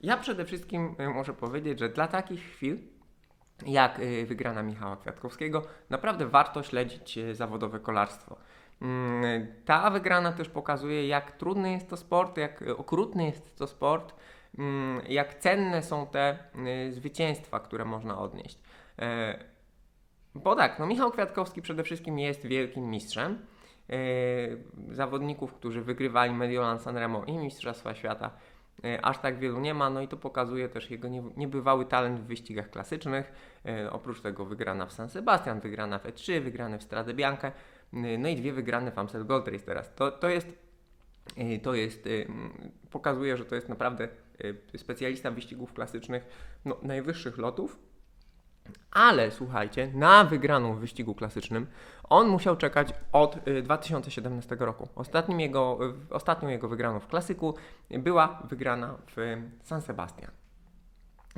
ja 0.00 0.16
przede 0.16 0.44
wszystkim 0.44 0.94
e, 0.98 1.08
muszę 1.08 1.32
powiedzieć, 1.32 1.78
że 1.78 1.88
dla 1.88 2.08
takich 2.08 2.40
chwil, 2.40 2.78
jak 3.66 4.00
e, 4.00 4.26
wygrana 4.26 4.62
Michała 4.62 4.96
Kwiatkowskiego, 4.96 5.62
naprawdę 5.90 6.26
warto 6.26 6.62
śledzić 6.62 7.18
zawodowe 7.32 7.80
kolarstwo. 7.80 8.36
Mm, 8.82 9.46
ta 9.64 9.90
wygrana 9.90 10.32
też 10.32 10.48
pokazuje, 10.48 11.08
jak 11.08 11.32
trudny 11.32 11.72
jest 11.72 11.90
to 11.90 11.96
sport, 11.96 12.38
jak 12.38 12.64
okrutny 12.76 13.26
jest 13.26 13.56
to 13.56 13.66
sport, 13.66 14.14
mm, 14.58 15.02
jak 15.08 15.34
cenne 15.34 15.82
są 15.82 16.06
te 16.06 16.38
zwycięstwa, 16.90 17.60
które 17.60 17.84
można 17.84 18.18
odnieść. 18.18 18.58
Bo 20.34 20.56
tak, 20.56 20.78
no 20.78 20.86
Michał 20.86 21.10
Kwiatkowski 21.10 21.62
przede 21.62 21.82
wszystkim 21.84 22.18
jest 22.18 22.46
wielkim 22.46 22.90
mistrzem. 22.90 23.46
Yy, 23.90 24.94
zawodników, 24.94 25.54
którzy 25.54 25.82
wygrywali 25.82 26.32
Mediolan 26.32 26.78
Sanremo 26.78 27.24
i 27.24 27.32
Mistrzostwa 27.32 27.94
Świata, 27.94 28.30
yy, 28.82 29.02
aż 29.02 29.18
tak 29.18 29.38
wielu 29.38 29.60
nie 29.60 29.74
ma, 29.74 29.90
no 29.90 30.00
i 30.00 30.08
to 30.08 30.16
pokazuje 30.16 30.68
też 30.68 30.90
jego 30.90 31.08
nie, 31.08 31.22
niebywały 31.36 31.84
talent 31.84 32.20
w 32.20 32.24
wyścigach 32.24 32.70
klasycznych. 32.70 33.32
Yy, 33.64 33.90
oprócz 33.90 34.20
tego 34.20 34.44
wygrana 34.44 34.86
w 34.86 34.92
San 34.92 35.08
Sebastian, 35.08 35.60
wygrana 35.60 35.98
w 35.98 36.04
E3, 36.04 36.40
wygrane 36.40 36.78
w 36.78 36.82
Strade 36.82 37.14
no 37.92 38.28
i 38.28 38.36
dwie 38.36 38.52
wygrane 38.52 38.90
w 38.90 38.98
Amstel 38.98 39.26
Gold 39.26 39.48
Race 39.48 39.64
teraz. 39.64 39.94
To, 39.94 40.10
to 40.10 40.28
jest, 40.28 40.46
to 41.62 41.74
jest, 41.74 42.08
pokazuje, 42.90 43.36
że 43.36 43.44
to 43.44 43.54
jest 43.54 43.68
naprawdę 43.68 44.08
specjalista 44.76 45.30
wyścigów 45.30 45.72
klasycznych 45.72 46.26
no, 46.64 46.76
najwyższych 46.82 47.38
lotów 47.38 47.89
ale 48.90 49.30
słuchajcie, 49.30 49.90
na 49.94 50.24
wygraną 50.24 50.74
w 50.74 50.78
wyścigu 50.78 51.14
klasycznym 51.14 51.66
on 52.04 52.28
musiał 52.28 52.56
czekać 52.56 52.94
od 53.12 53.36
2017 53.62 54.54
y, 54.54 54.58
roku. 54.58 54.88
Ostatnim 54.94 55.40
jego, 55.40 55.78
ostatnią 56.10 56.48
jego 56.48 56.68
wygraną 56.68 57.00
w 57.00 57.06
klasyku 57.06 57.54
była 57.90 58.42
wygrana 58.48 58.96
w 59.16 59.36
San 59.62 59.82
Sebastian. 59.82 60.30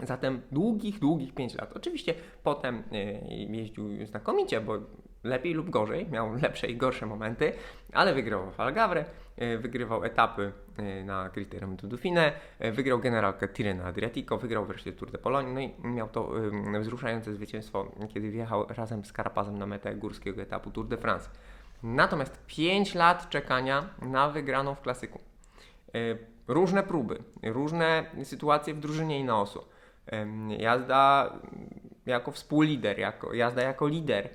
Zatem 0.03 0.43
długich, 0.53 0.99
długich 0.99 1.35
5 1.35 1.55
lat. 1.55 1.73
Oczywiście 1.77 2.15
potem 2.43 2.79
y, 2.93 3.21
jeździł 3.51 4.07
znakomicie, 4.07 4.61
bo 4.61 4.79
lepiej 5.25 5.55
lub 5.55 5.71
gorzej, 5.71 6.09
miał 6.09 6.35
lepsze 6.35 6.67
i 6.67 6.77
gorsze 6.77 7.07
momenty, 7.07 7.53
ale 7.93 8.15
wygrał 8.15 8.51
Falgavre, 8.51 9.01
e, 9.01 9.05
wygrywał 9.59 10.05
etapy 10.05 10.53
e, 10.77 11.05
na 11.05 11.31
Criterium 11.31 11.77
du 11.77 11.89
Dauphiné, 11.89 12.33
e, 12.59 12.73
wygrał 12.73 12.99
generalkę 12.99 13.49
Tirreno 13.49 13.85
Adriatico, 13.85 14.39
wygrał 14.39 14.67
wreszcie 14.67 14.93
Tour 14.93 15.11
de 15.11 15.19
Pologne, 15.19 15.53
no 15.53 15.61
i 15.61 15.75
miał 15.89 16.09
to 16.09 16.33
wzruszające 16.81 17.35
zwycięstwo, 17.35 17.93
kiedy 18.15 18.31
wjechał 18.31 18.67
razem 18.69 19.05
z 19.05 19.13
Carapazem 19.13 19.59
na 19.59 19.67
metę 19.67 19.95
górskiego 19.95 20.43
etapu 20.43 20.71
Tour 20.71 20.89
de 20.89 20.97
France. 20.97 21.31
Natomiast 21.83 22.47
5 22.47 22.95
lat 22.95 23.31
czekania 23.31 23.89
na 24.03 24.29
wygraną 24.29 24.75
w 24.75 24.81
klasyku. 24.81 25.19
Różne 26.49 26.83
próby, 26.83 27.19
różne 27.43 28.05
sytuacje 28.25 28.75
w 28.75 28.81
drużynie 28.81 29.21
i 29.21 29.25
na 29.25 29.41
osu. 29.41 29.65
Jazda 30.59 31.33
jako 32.07 32.33
współlider, 32.33 32.99
jako, 32.99 33.35
jazda 33.35 33.63
jako 33.63 33.87
lider, 33.87 34.29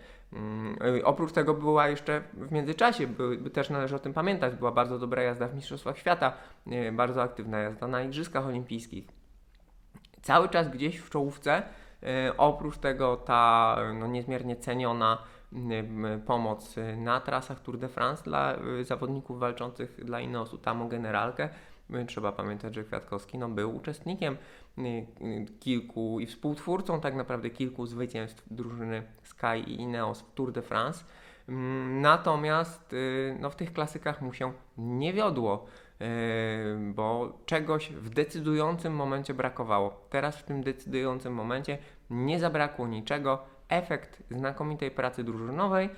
oprócz 1.03 1.31
tego 1.31 1.53
była 1.53 1.87
jeszcze 1.87 2.21
w 2.33 2.51
międzyczasie, 2.51 3.07
by, 3.07 3.49
też 3.49 3.69
należy 3.69 3.95
o 3.95 3.99
tym 3.99 4.13
pamiętać, 4.13 4.55
była 4.55 4.71
bardzo 4.71 4.99
dobra 4.99 5.21
jazda 5.21 5.47
w 5.47 5.55
Mistrzostwach 5.55 5.97
Świata, 5.97 6.33
bardzo 6.91 7.21
aktywna 7.21 7.59
jazda 7.59 7.87
na 7.87 8.01
Igrzyskach 8.01 8.45
Olimpijskich. 8.45 9.07
Cały 10.21 10.49
czas 10.49 10.69
gdzieś 10.69 10.97
w 10.97 11.09
czołówce, 11.09 11.63
e, 12.03 12.37
oprócz 12.37 12.77
tego 12.77 13.17
ta 13.17 13.77
no, 13.99 14.07
niezmiernie 14.07 14.55
ceniona 14.55 15.17
pomoc 16.25 16.75
na 16.97 17.19
trasach 17.19 17.59
Tour 17.59 17.77
de 17.77 17.87
France 17.87 18.23
dla 18.23 18.55
e, 18.55 18.83
zawodników 18.83 19.39
walczących 19.39 20.05
dla 20.05 20.19
Ineosu, 20.19 20.57
Tamu 20.57 20.87
Generalkę. 20.87 21.49
Trzeba 22.07 22.31
pamiętać, 22.31 22.75
że 22.75 22.83
Kwiatkowski 22.83 23.37
no, 23.37 23.49
był 23.49 23.75
uczestnikiem 23.75 24.37
Y, 24.77 25.07
y, 25.21 25.45
kilku 25.59 26.19
i 26.19 26.25
współtwórcą 26.25 27.01
tak 27.01 27.15
naprawdę 27.15 27.49
kilku 27.49 27.85
zwycięstw 27.85 28.43
drużyny 28.51 29.03
Sky 29.23 29.59
i 29.67 29.81
Ineos 29.81 30.21
w 30.21 30.33
Tour 30.33 30.51
de 30.51 30.61
France. 30.61 31.05
Mm, 31.49 32.01
natomiast 32.01 32.93
y, 32.93 33.37
no, 33.39 33.49
w 33.49 33.55
tych 33.55 33.73
klasykach 33.73 34.21
mu 34.21 34.33
się 34.33 34.53
nie 34.77 35.13
wiodło, 35.13 35.65
bo 36.93 37.37
czegoś 37.45 37.89
w 37.89 38.09
decydującym 38.09 38.95
momencie 38.95 39.33
brakowało. 39.33 40.01
Teraz 40.09 40.37
w 40.37 40.43
tym 40.43 40.63
decydującym 40.63 41.33
momencie 41.33 41.77
nie 42.09 42.39
zabrakło 42.39 42.87
niczego. 42.87 43.43
Efekt 43.69 44.23
znakomitej 44.31 44.91
pracy 44.91 45.23
drużynowej, 45.23 45.89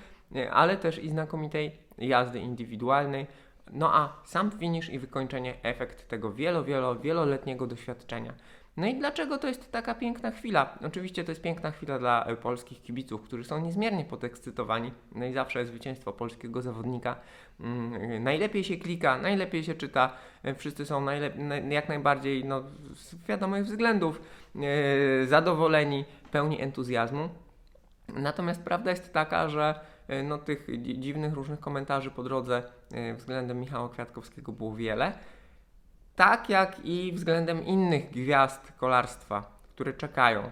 ale 0.50 0.76
też 0.76 0.98
i 0.98 1.10
znakomitej 1.10 1.76
jazdy 1.98 2.38
indywidualnej. 2.38 3.26
No 3.72 3.94
a 3.94 4.12
sam 4.24 4.50
finish 4.50 4.90
i 4.90 4.98
wykończenie 4.98 5.54
efekt 5.62 6.08
tego 6.08 6.32
wielo, 6.32 6.64
wielo, 6.64 6.96
wieloletniego 6.96 7.66
doświadczenia. 7.66 8.34
No 8.76 8.86
i 8.86 8.94
dlaczego 8.94 9.38
to 9.38 9.48
jest 9.48 9.72
taka 9.72 9.94
piękna 9.94 10.30
chwila? 10.30 10.78
Oczywiście 10.86 11.24
to 11.24 11.30
jest 11.30 11.42
piękna 11.42 11.70
chwila 11.70 11.98
dla 11.98 12.24
e, 12.24 12.36
polskich 12.36 12.82
kibiców, 12.82 13.22
którzy 13.22 13.44
są 13.44 13.60
niezmiernie 13.60 14.04
podekscytowani. 14.04 14.92
No 15.14 15.26
i 15.26 15.32
zawsze 15.32 15.66
zwycięstwo 15.66 16.12
polskiego 16.12 16.62
zawodnika 16.62 17.16
mm, 17.60 18.22
najlepiej 18.22 18.64
się 18.64 18.76
klika, 18.76 19.18
najlepiej 19.18 19.64
się 19.64 19.74
czyta. 19.74 20.12
E, 20.42 20.54
wszyscy 20.54 20.86
są 20.86 21.06
jak 21.70 21.88
najbardziej, 21.88 22.44
no, 22.44 22.62
z 22.94 23.14
wiadomych 23.28 23.64
względów, 23.64 24.20
e, 24.56 25.26
zadowoleni, 25.26 26.04
pełni 26.30 26.60
entuzjazmu. 26.60 27.28
Natomiast 28.16 28.62
prawda 28.62 28.90
jest 28.90 29.12
taka, 29.12 29.48
że 29.48 29.80
no, 30.24 30.38
tych 30.38 30.82
dziwnych 30.82 31.34
różnych 31.34 31.60
komentarzy 31.60 32.10
po 32.10 32.22
drodze 32.22 32.62
względem 33.16 33.60
Michała 33.60 33.88
Kwiatkowskiego 33.88 34.52
było 34.52 34.74
wiele 34.76 35.12
tak 36.20 36.48
jak 36.48 36.80
i 36.84 37.12
względem 37.12 37.64
innych 37.64 38.10
gwiazd 38.10 38.72
kolarstwa, 38.76 39.58
które 39.74 39.92
czekają. 39.92 40.50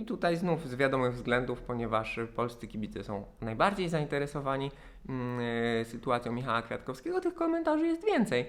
I 0.00 0.04
tutaj 0.04 0.36
znów 0.36 0.68
z 0.68 0.74
wiadomych 0.74 1.14
względów, 1.14 1.62
ponieważ 1.62 2.20
polscy 2.36 2.68
kibice 2.68 3.04
są 3.04 3.24
najbardziej 3.40 3.88
zainteresowani 3.88 4.70
mm, 5.08 5.40
e, 5.80 5.84
sytuacją 5.84 6.32
Michała 6.32 6.62
Kwiatkowskiego, 6.62 7.20
tych 7.20 7.34
komentarzy 7.34 7.86
jest 7.86 8.06
więcej. 8.06 8.46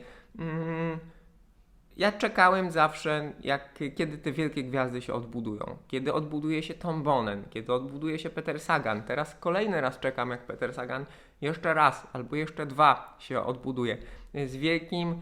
Ja 1.97 2.11
czekałem 2.11 2.71
zawsze, 2.71 3.31
jak, 3.41 3.73
kiedy 3.95 4.17
te 4.17 4.31
wielkie 4.31 4.63
gwiazdy 4.63 5.01
się 5.01 5.13
odbudują. 5.13 5.77
Kiedy 5.87 6.13
odbuduje 6.13 6.63
się 6.63 6.73
Tom 6.73 7.03
Bonen, 7.03 7.43
kiedy 7.49 7.73
odbuduje 7.73 8.19
się 8.19 8.29
Peter 8.29 8.59
Sagan. 8.59 9.03
Teraz 9.03 9.35
kolejny 9.35 9.81
raz 9.81 9.99
czekam, 9.99 10.31
jak 10.31 10.45
Peter 10.45 10.73
Sagan 10.73 11.05
jeszcze 11.41 11.73
raz 11.73 12.07
albo 12.13 12.35
jeszcze 12.35 12.65
dwa 12.65 13.15
się 13.19 13.41
odbuduje. 13.41 13.97
Z 14.45 14.55
wielkim, 14.55 15.21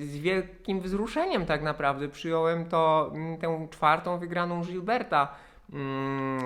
z 0.00 0.16
wielkim 0.18 0.80
wzruszeniem 0.80 1.46
tak 1.46 1.62
naprawdę 1.62 2.08
przyjąłem 2.08 2.64
to, 2.64 3.10
mm, 3.14 3.38
tę 3.38 3.68
czwartą 3.70 4.18
wygraną 4.18 4.62
Gilberta, 4.62 5.34
mm, 5.72 6.40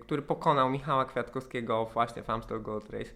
który 0.00 0.22
pokonał 0.22 0.70
Michała 0.70 1.04
Kwiatkowskiego 1.04 1.84
właśnie 1.84 2.22
w 2.22 2.30
Amstel 2.30 2.62
Gold 2.62 2.90
Race. 2.90 3.10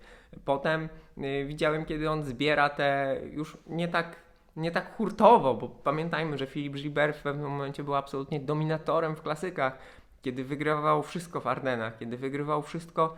Potem 0.45 0.89
y, 1.19 1.45
widziałem, 1.47 1.85
kiedy 1.85 2.11
on 2.11 2.23
zbiera 2.23 2.69
te 2.69 3.21
już 3.31 3.59
nie 3.67 3.89
tak 3.89 4.25
nie 4.57 4.71
tak 4.71 4.97
hurtowo, 4.97 5.55
bo 5.55 5.69
pamiętajmy, 5.69 6.39
że 6.39 6.47
Filip 6.47 6.73
Gilbert 6.73 7.19
w 7.19 7.23
pewnym 7.23 7.51
momencie 7.51 7.85
był 7.85 7.95
absolutnie 7.95 8.41
dominatorem 8.41 9.17
w 9.17 9.23
klasykach, 9.23 9.79
kiedy 10.23 10.45
wygrywał 10.45 11.03
wszystko 11.03 11.41
w 11.41 11.47
Ardenach, 11.47 11.99
kiedy 11.99 12.17
wygrywał 12.17 12.63
wszystko 12.63 13.15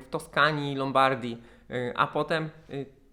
w 0.00 0.06
Toskanii, 0.10 0.76
Lombardii, 0.76 1.42
a 1.94 2.06
potem 2.06 2.50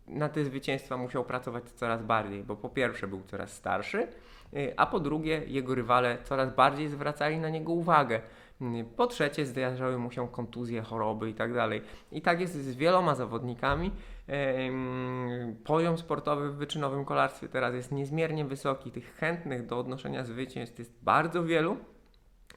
na 0.10 0.30
te 0.30 0.46
zwycięstwa 0.46 0.98
musiał 0.98 1.26
pracować 1.26 1.64
coraz 1.64 2.04
bardziej, 2.04 2.44
bo 2.44 2.56
po 2.56 2.70
pierwsze 2.70 3.08
był 3.08 3.22
coraz 3.24 3.54
starszy, 3.54 4.08
y, 4.54 4.74
a 4.78 4.86
po 4.86 5.00
drugie 5.00 5.42
jego 5.48 5.76
rywale 5.76 6.18
coraz 6.24 6.56
bardziej 6.56 6.88
zwracali 6.88 7.40
na 7.40 7.50
niego 7.50 7.72
uwagę. 7.72 8.22
Y, 8.62 8.86
Po 8.98 9.08
trzecie 9.08 9.46
zdarzały 9.46 9.98
mu 9.98 10.12
się 10.12 10.28
kontuzje, 10.28 10.82
choroby 10.82 11.30
i 11.30 11.34
tak 11.34 11.54
dalej. 11.54 11.82
I 12.12 12.22
tak 12.22 12.42
jest 12.42 12.54
z 12.54 12.76
wieloma 12.76 13.16
zawodnikami. 13.16 13.92
Em, 14.30 15.56
Poziom 15.64 15.98
sportowy 15.98 16.50
w 16.52 16.56
wyczynowym 16.56 17.06
kolarstwie 17.06 17.50
teraz 17.50 17.74
jest 17.74 17.92
niezmiernie 17.92 18.46
wysoki. 18.46 18.92
Tych 18.92 19.16
chętnych 19.16 19.66
do 19.66 19.80
odnoszenia 19.80 20.24
zwycięstw 20.24 20.80
jest 20.80 21.04
bardzo 21.04 21.44
wielu. 21.44 21.78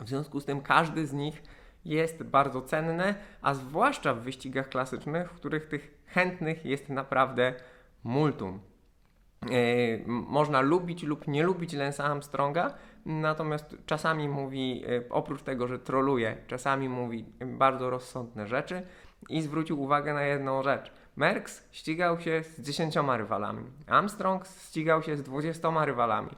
W 0.01 0.09
związku 0.09 0.41
z 0.41 0.45
tym 0.45 0.61
każdy 0.61 1.07
z 1.07 1.13
nich 1.13 1.43
jest 1.85 2.23
bardzo 2.23 2.63
cenne, 2.63 3.15
a 3.43 3.55
zwłaszcza 3.55 4.15
w 4.15 4.21
wyścigach 4.21 4.69
klasycznych, 4.69 5.31
w 5.31 5.35
których 5.35 5.67
tych 5.67 6.03
chętnych 6.07 6.65
jest 6.65 6.89
naprawdę 6.89 7.55
multum. 8.05 8.61
E, 9.43 9.47
Można 10.07 10.61
lubić 10.61 11.03
lub 11.03 11.29
nie 11.29 11.43
lubić 11.43 11.73
Lensa 11.73 12.05
Armstronga, 12.05 12.75
natomiast 13.07 13.77
czasami 13.87 14.29
mówi, 14.29 14.85
e, 14.87 15.09
oprócz 15.11 15.43
tego, 15.43 15.69
że 15.69 15.79
troluje, 15.79 16.37
czasami 16.47 16.89
mówi 16.89 17.25
bardzo 17.47 17.91
rozsądne 17.91 18.47
rzeczy 18.47 18.83
i 19.29 19.43
zwrócił 19.43 19.83
uwagę 19.83 20.15
na 20.15 20.23
jedną 20.23 20.63
rzecz. 20.63 20.93
Merckx 21.17 21.63
ścigał 21.71 22.21
się 22.21 22.43
z 22.43 22.61
10 22.61 22.95
rywalami, 23.17 23.65
Armstrong 23.87 24.47
ścigał 24.47 25.03
się 25.03 25.17
z 25.17 25.23
20 25.23 25.85
rywalami. 25.85 26.31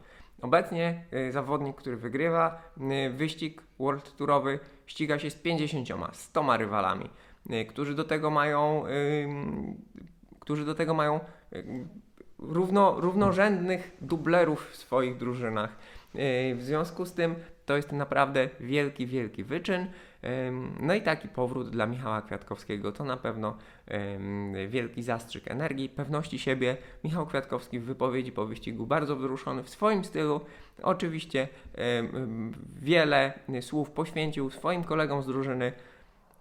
Obecnie 0.43 1.05
y, 1.29 1.33
zawodnik, 1.33 1.77
który 1.77 1.97
wygrywa 1.97 2.63
y, 3.07 3.11
wyścig 3.11 3.63
World 3.79 4.17
Tourowy, 4.17 4.61
ściga 4.87 5.19
się 5.19 5.31
z 5.31 5.35
50, 5.35 5.89
100 6.13 6.57
rywalami, 6.57 7.11
y, 7.51 7.65
którzy 7.65 7.95
do 7.95 8.05
tego 8.05 8.31
mają, 8.31 8.85
ym, 9.25 9.77
którzy 10.41 10.65
do 10.65 10.75
tego 10.75 10.95
mają 10.95 11.21
ym, 11.53 11.89
równo, 12.39 13.01
równorzędnych 13.01 13.97
dublerów 14.01 14.71
w 14.71 14.77
swoich 14.77 15.17
drużynach. 15.17 15.77
Y, 16.15 16.55
W 16.55 16.63
związku 16.63 17.07
z 17.07 17.13
tym 17.13 17.35
to 17.67 17.77
jest 17.77 17.93
naprawdę 17.93 18.49
wielki, 18.61 19.07
wielki 19.07 19.45
wyczyn. 19.45 19.87
No 20.81 20.95
i 20.95 21.03
taki 21.03 21.29
powrót 21.29 21.71
dla 21.71 21.87
Michała 21.87 22.23
Kwiatkowskiego 22.23 22.93
to 22.93 23.05
na 23.05 23.17
pewno 23.17 23.57
wielki 24.69 25.03
zastrzyk 25.03 25.51
energii, 25.51 25.89
pewności 25.89 26.39
siebie. 26.39 26.77
Michał 27.05 27.27
Kwiatkowski 27.27 27.79
w 27.79 27.85
wypowiedzi 27.85 28.33
po 28.33 28.47
wyścigu 28.47 28.87
bardzo 28.87 29.17
wzruszony 29.17 29.63
w 29.63 29.69
swoim 29.69 30.05
stylu. 30.05 30.41
Oczywiście 30.83 31.49
wiele 32.83 33.33
słów 33.61 33.91
poświęcił 33.91 34.51
swoim 34.51 34.85
kolegom 34.85 35.23
z 35.23 35.27
drużyny. 35.27 35.73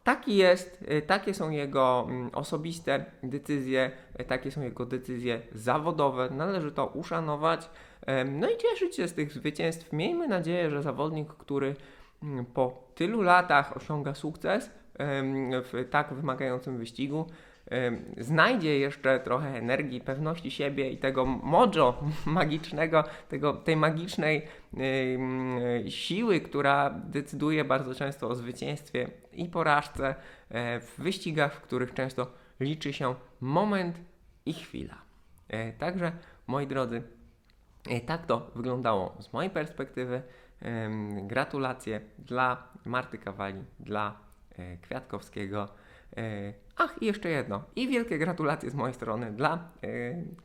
Taki 0.03 0.35
jest, 0.35 0.85
y, 0.91 1.01
takie 1.01 1.33
są 1.33 1.49
jego 1.49 2.05
mm, 2.09 2.29
osobiste 2.33 3.05
decyzje, 3.23 3.91
takie 4.27 4.51
są 4.51 4.61
jego 4.61 4.85
decyzje 4.85 5.41
zawodowe. 5.51 6.29
Należy 6.29 6.71
to 6.71 6.85
uszanować. 6.85 7.69
No 8.25 8.49
i 8.49 8.57
cieszyć 8.57 8.95
się 8.95 9.07
z 9.07 9.13
tych 9.13 9.33
zwycięstw. 9.33 9.93
Miejmy 9.93 10.27
nadzieję, 10.27 10.69
że 10.69 10.83
zawodnik, 10.83 11.27
który 11.27 11.75
mm, 12.23 12.45
po 12.45 12.83
tylu 12.95 13.21
latach 13.21 13.77
osiąga 13.77 14.15
sukces 14.15 14.71
w 15.51 15.87
tak 15.89 16.13
wymagającym 16.13 16.77
wyścigu, 16.77 17.25
znajdzie 18.17 18.79
jeszcze 18.79 19.19
trochę 19.19 19.57
energii, 19.57 20.01
pewności 20.01 20.51
siebie 20.51 20.89
i 20.89 20.97
tego 20.97 21.25
mojo 21.25 22.03
magicznego, 22.25 23.03
tego, 23.29 23.53
tej 23.53 23.75
magicznej 23.75 24.47
siły, 25.89 26.39
która 26.39 26.89
decyduje 26.89 27.65
bardzo 27.65 27.95
często 27.95 28.29
o 28.29 28.35
zwycięstwie 28.35 29.09
i 29.33 29.45
porażce 29.45 30.15
e, 30.49 30.79
w 30.79 30.95
wyścigach, 30.97 31.53
w 31.53 31.61
których 31.61 31.93
często 31.93 32.42
liczy 32.63 32.93
się 32.93 33.15
moment 33.41 33.99
i 34.45 34.53
chwila. 34.53 34.95
E, 35.47 35.73
Także, 35.73 36.11
moi 36.47 36.67
drodzy, 36.67 37.03
E, 37.89 38.01
Tak 38.01 38.25
to 38.25 38.51
wyglądało 38.55 39.15
z 39.19 39.33
mojej 39.33 39.51
perspektywy. 39.51 40.21
Gratulacje 41.23 42.01
dla 42.19 42.67
Marty 42.85 43.17
Kawali, 43.17 43.63
dla 43.79 44.19
e, 44.57 44.77
Kwiatkowskiego. 44.77 45.67
Ach, 46.77 47.01
i 47.01 47.05
jeszcze 47.05 47.29
jedno. 47.29 47.63
I 47.75 47.87
wielkie 47.87 48.17
gratulacje 48.17 48.69
z 48.69 48.75
mojej 48.75 48.93
strony 48.93 49.31
dla 49.31 49.69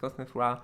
Kosnefra, 0.01 0.53
em, 0.53 0.63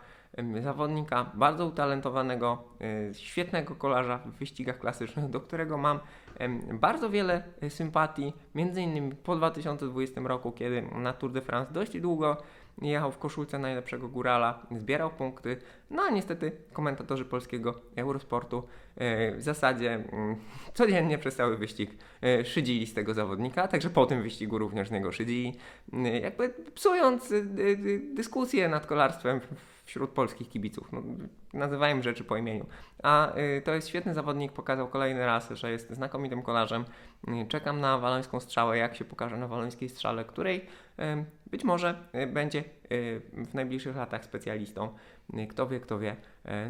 zawodnika 0.61 1.31
bardzo 1.35 1.67
utalentowanego, 1.67 2.65
e, 3.11 3.15
świetnego 3.15 3.75
kolarza 3.75 4.19
w 4.19 4.31
wyścigach 4.31 4.79
klasycznych, 4.79 5.31
do 5.31 5.41
którego 5.41 5.79
mam 5.79 5.99
bardzo 6.73 7.11
wiele 7.11 7.43
e, 7.61 7.71
sympatii. 7.71 8.33
Między 8.55 8.83
innymi 8.83 9.15
po 9.15 9.37
2020 9.37 10.21
roku, 10.21 10.53
kiedy 10.53 10.83
na 10.83 11.13
Tour 11.13 11.33
de 11.33 11.41
France 11.41 11.73
dość 11.73 12.01
długo 12.01 12.37
jechał 12.83 13.13
w 13.13 13.19
koszulce 13.19 13.59
najlepszego 13.59 14.09
górala, 14.09 14.67
zbierał 14.77 15.11
punkty, 15.11 15.57
no 15.91 16.03
a 16.03 16.11
niestety 16.11 16.53
komentatorzy 16.73 17.25
polskiego 17.25 17.75
Eurosportu 17.97 18.69
e, 18.97 19.37
w 19.37 19.43
zasadzie 19.43 19.95
mm, 19.95 20.37
codziennie 20.75 21.19
przez 21.19 21.37
cały 21.37 21.57
wyścig 21.57 21.91
e, 22.23 22.45
szydzili 22.45 22.87
z 22.87 22.95
tego 22.95 23.15
zawodnika, 23.15 23.69
także 23.69 23.91
po 23.91 24.07
tym 24.07 24.23
wyścigu 24.23 24.59
również 24.59 24.91
niego 24.91 25.13
szydzili, 25.13 25.57
e, 25.93 26.21
jakby 26.21 26.49
psując 26.75 27.29
dy- 27.45 28.01
dyskusję 28.15 28.69
nad 28.69 28.87
kolarstwem 28.87 29.41
wśród 29.85 30.11
polskich 30.11 30.49
kibiców. 30.49 30.93
No, 30.93 31.03
nazywajmy 31.53 32.03
rzeczy 32.03 32.25
po 32.25 32.37
imieniu. 32.37 32.67
A 33.03 33.37
y, 33.37 33.63
to 33.65 33.75
jest 33.75 33.89
świetny 33.89 34.15
zawodnik, 34.15 34.53
pokazał 34.53 34.89
kolejny 34.89 35.27
raz, 35.27 35.51
że 35.51 35.71
jest 35.71 35.91
znakomitym 35.91 36.43
kolarzem. 36.43 36.85
Y, 37.29 37.47
Czekam 37.49 37.81
na 37.81 37.99
walońską 37.99 38.41
strzałę, 38.41 38.79
jak 38.79 38.97
się 38.97 39.05
pokaże 39.05 39.37
na 39.37 39.49
walońskiej 39.49 39.89
strzale, 39.89 40.25
której 40.25 40.67
być 41.47 41.65
może 41.65 42.09
y, 42.15 42.27
będzie 42.27 42.59
y, 42.93 43.21
w 43.35 43.55
najbliższych 43.55 43.97
latach 43.97 44.25
specjalistą. 44.25 44.95
Y, 45.35 45.47
Kto 45.47 45.69
wie, 45.69 45.81
kto 45.81 45.99
wie. 45.99 46.17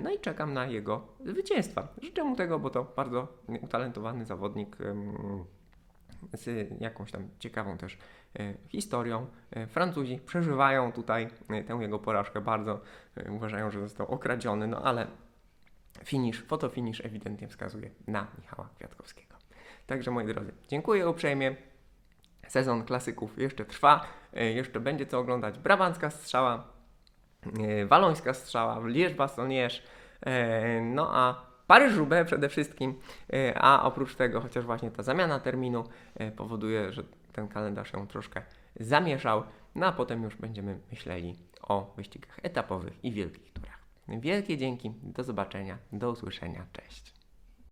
No 0.02 0.10
i 0.10 0.18
czekam 0.18 0.52
na 0.52 0.66
jego 0.66 1.08
zwycięstwa. 1.24 1.88
Życzę 2.02 2.24
mu 2.24 2.36
tego, 2.36 2.58
bo 2.58 2.70
to 2.70 2.92
bardzo 2.96 3.28
utalentowany 3.62 4.24
zawodnik 4.24 4.76
z 6.32 6.70
jakąś 6.80 7.12
tam 7.12 7.28
ciekawą 7.38 7.78
też 7.78 7.98
e, 8.38 8.54
historią. 8.68 9.26
E, 9.50 9.66
Francuzi 9.66 10.20
przeżywają 10.26 10.92
tutaj 10.92 11.28
e, 11.48 11.64
tę 11.64 11.74
jego 11.74 11.98
porażkę 11.98 12.40
bardzo, 12.40 12.80
e, 13.16 13.32
uważają, 13.32 13.70
że 13.70 13.80
został 13.80 14.08
okradziony, 14.08 14.66
no 14.66 14.82
ale 14.82 15.06
finish, 16.04 16.42
fotofinish 16.42 17.04
ewidentnie 17.04 17.48
wskazuje 17.48 17.90
na 18.06 18.26
Michała 18.38 18.68
Kwiatkowskiego. 18.76 19.34
Także 19.86 20.10
moi 20.10 20.26
drodzy, 20.26 20.52
dziękuję 20.68 21.08
uprzejmie. 21.08 21.56
Sezon 22.48 22.84
klasyków 22.84 23.38
jeszcze 23.38 23.64
trwa, 23.64 24.04
e, 24.32 24.44
jeszcze 24.44 24.80
będzie 24.80 25.06
co 25.06 25.18
oglądać. 25.18 25.58
Brabancka 25.58 26.10
strzała, 26.10 26.64
e, 27.60 27.86
walońska 27.86 28.34
strzała, 28.34 28.80
Liège-Bastogne, 28.80 29.80
e, 30.20 30.80
no 30.80 31.08
a 31.14 31.54
Paryż-Roubaix 31.66 32.26
przede 32.26 32.48
wszystkim, 32.48 32.94
a 33.54 33.82
oprócz 33.82 34.14
tego 34.14 34.40
chociaż 34.40 34.64
właśnie 34.64 34.90
ta 34.90 35.02
zamiana 35.02 35.40
terminu 35.40 35.84
powoduje, 36.36 36.92
że 36.92 37.04
ten 37.32 37.48
kalendarz 37.48 37.92
się 37.92 38.08
troszkę 38.08 38.42
zamieszał, 38.80 39.42
no 39.74 39.86
a 39.86 39.92
potem 39.92 40.22
już 40.22 40.36
będziemy 40.36 40.78
myśleli 40.90 41.36
o 41.62 41.94
wyścigach 41.96 42.38
etapowych 42.42 43.04
i 43.04 43.12
wielkich 43.12 43.52
turach. 43.52 43.78
Wielkie 44.08 44.58
dzięki, 44.58 44.92
do 45.02 45.24
zobaczenia, 45.24 45.78
do 45.92 46.10
usłyszenia, 46.10 46.66
cześć. 46.72 47.13